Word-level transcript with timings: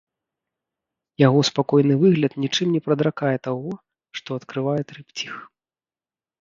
Яго 1.27 1.39
спакойны 1.49 1.95
выгляд 2.05 2.33
нічым 2.47 2.67
не 2.77 2.81
прадракае 2.87 3.35
таго, 3.51 3.71
што 4.23 4.27
адкрывае 4.41 4.77
трыпціх. 4.93 5.33